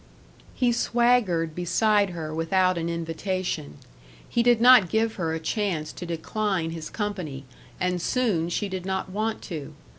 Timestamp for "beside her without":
1.53-2.75